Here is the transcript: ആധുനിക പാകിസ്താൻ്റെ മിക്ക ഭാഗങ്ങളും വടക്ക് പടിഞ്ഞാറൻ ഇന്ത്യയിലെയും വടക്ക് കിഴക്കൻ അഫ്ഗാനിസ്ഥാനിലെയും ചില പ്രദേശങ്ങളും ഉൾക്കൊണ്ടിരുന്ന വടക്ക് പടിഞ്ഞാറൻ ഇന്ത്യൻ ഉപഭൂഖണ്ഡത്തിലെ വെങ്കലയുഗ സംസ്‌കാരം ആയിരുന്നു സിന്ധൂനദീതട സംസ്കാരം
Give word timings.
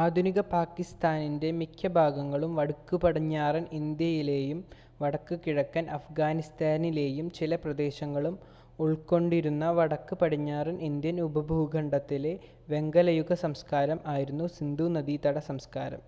ആധുനിക 0.00 0.40
പാകിസ്താൻ്റെ 0.50 1.48
മിക്ക 1.52 1.88
ഭാഗങ്ങളും 1.94 2.52
വടക്ക് 2.58 2.96
പടിഞ്ഞാറൻ 2.96 3.64
ഇന്ത്യയിലെയും 3.78 4.58
വടക്ക് 5.00 5.36
കിഴക്കൻ 5.44 5.86
അഫ്ഗാനിസ്ഥാനിലെയും 5.96 7.28
ചില 7.38 7.56
പ്രദേശങ്ങളും 7.64 8.36
ഉൾക്കൊണ്ടിരുന്ന 8.78 9.70
വടക്ക് 9.78 10.16
പടിഞ്ഞാറൻ 10.16 10.78
ഇന്ത്യൻ 10.90 11.18
ഉപഭൂഖണ്ഡത്തിലെ 11.22 12.34
വെങ്കലയുഗ 12.68 13.34
സംസ്‌കാരം 13.44 14.00
ആയിരുന്നു 14.14 14.46
സിന്ധൂനദീതട 14.56 15.38
സംസ്കാരം 15.48 16.04